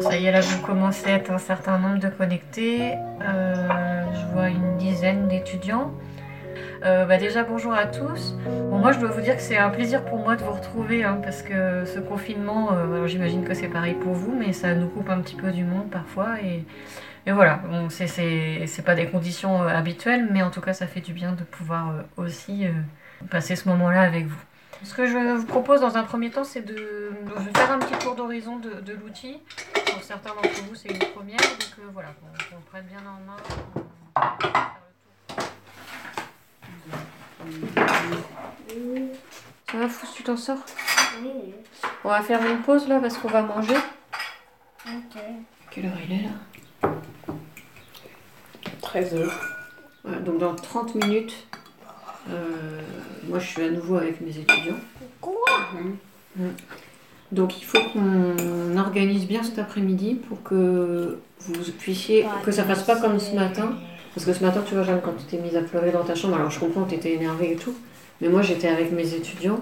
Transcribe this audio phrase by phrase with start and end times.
[0.00, 2.92] voyez là, vous commencez à être un certain nombre de connectés.
[3.22, 5.92] Euh, je vois une dizaine d'étudiants.
[6.82, 8.34] Euh, bah déjà bonjour à tous.
[8.70, 11.04] Bon, moi je dois vous dire que c'est un plaisir pour moi de vous retrouver
[11.04, 14.74] hein, parce que ce confinement, euh, alors j'imagine que c'est pareil pour vous, mais ça
[14.74, 16.64] nous coupe un petit peu du monde parfois et,
[17.26, 17.60] et voilà.
[17.68, 21.32] Bon, c'est- pas des conditions euh, habituelles, mais en tout cas ça fait du bien
[21.32, 22.66] de pouvoir aussi
[23.28, 24.40] passer ce moment-là avec vous.
[24.82, 27.10] Ce que je vous propose dans un premier temps, c'est de,
[27.54, 29.38] faire un petit tour d'horizon de l'outil.
[29.92, 33.20] Pour certains d'entre vous, c'est une première, donc euh, voilà, qu'on qu'on prenne bien en
[33.26, 33.36] main.
[37.40, 39.16] on va faire le tour.
[39.70, 40.58] Ça va, Fous, tu t'en sors?
[42.04, 43.76] On va faire une pause là parce qu'on va manger.
[44.86, 45.20] Ok.
[45.70, 46.90] Quelle heure il est là?
[48.80, 49.40] 13 heures.
[50.02, 51.46] Voilà, donc dans 30 minutes,
[52.30, 52.80] euh,
[53.24, 54.80] moi je suis à nouveau avec mes étudiants.
[55.20, 55.34] Quoi?
[56.36, 56.48] Mm.
[57.32, 62.82] Donc il faut qu'on organise bien cet après-midi pour que vous puissiez, que ça fasse
[62.82, 63.72] pas comme ce matin.
[64.14, 66.16] Parce que ce matin, tu vois, Jeanne, quand tu t'es mise à pleurer dans ta
[66.16, 67.74] chambre, alors je comprends tu étais énervée et tout,
[68.20, 69.60] mais moi j'étais avec mes étudiants,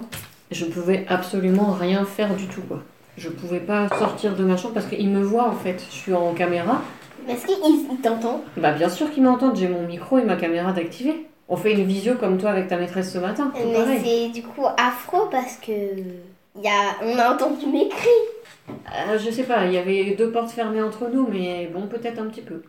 [0.49, 2.81] et je ne pouvais absolument rien faire du tout, quoi.
[3.17, 5.83] Je pouvais pas sortir de ma chambre parce qu'ils me voient en fait.
[5.89, 6.81] Je suis en caméra.
[7.27, 11.27] Est-ce qu'ils t'entendent Bah bien sûr qu'ils m'entendent, j'ai mon micro et ma caméra d'activer.
[11.49, 14.65] On fait une visio comme toi avec ta maîtresse ce matin, Mais c'est du coup
[14.77, 15.71] affreux parce que
[16.55, 16.97] y a...
[17.03, 18.09] on a entendu mes cris.
[18.69, 22.19] Euh, je sais pas, il y avait deux portes fermées entre nous, mais bon, peut-être
[22.19, 22.61] un petit peu.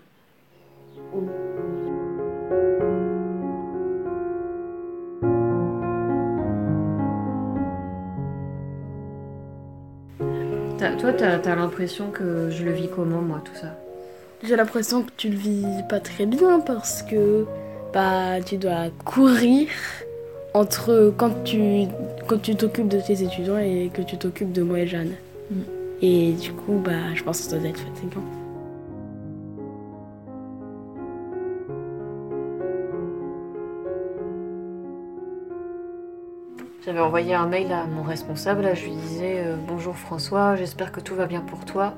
[10.99, 13.69] Toi, t'as as, l'impression que je le vis comment, moi, tout ça?
[14.43, 17.47] J'ai l'impression que tu le vis pas très bien parce que
[17.93, 19.69] bah tu dois courir
[20.55, 21.87] entre quand tu
[22.31, 25.15] quand tu t'occupes de tes étudiants et que tu t'occupes de moi et Jeanne.
[25.51, 25.63] Mm.
[26.01, 28.23] Et du coup bah je pense que ça doit être fatigant.
[36.85, 40.93] J'avais envoyé un mail à mon responsable, là, je lui disais euh, Bonjour François, j'espère
[40.93, 41.95] que tout va bien pour toi.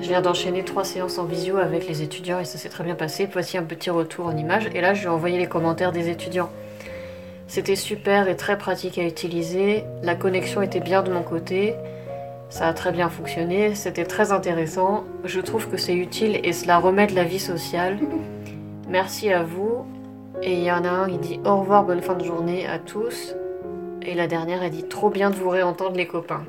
[0.00, 2.94] Je viens d'enchaîner trois séances en visio avec les étudiants et ça s'est très bien
[2.94, 3.28] passé.
[3.30, 4.68] Voici un petit retour en image.
[4.74, 6.50] Et là, je lui ai envoyé les commentaires des étudiants.
[7.54, 9.84] C'était super et très pratique à utiliser.
[10.02, 11.76] La connexion était bien de mon côté.
[12.48, 13.76] Ça a très bien fonctionné.
[13.76, 15.04] C'était très intéressant.
[15.22, 18.00] Je trouve que c'est utile et cela remet de la vie sociale.
[18.88, 19.86] Merci à vous.
[20.42, 22.80] Et il y en a un, il dit au revoir, bonne fin de journée à
[22.80, 23.36] tous.
[24.02, 26.42] Et la dernière, elle dit trop bien de vous réentendre les copains.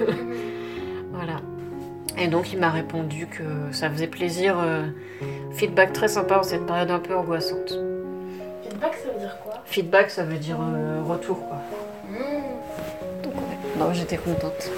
[1.12, 1.42] voilà.
[2.16, 4.58] Et donc il m'a répondu que ça faisait plaisir.
[4.58, 4.86] euh,
[5.52, 7.74] feedback très sympa en cette période un peu angoissante.
[8.62, 9.54] Feedback ça veut dire quoi?
[9.64, 11.58] Feedback, ça veut dire euh, retour quoi.
[13.22, 13.58] Donc ouais.
[13.78, 14.70] Non, j'étais contente.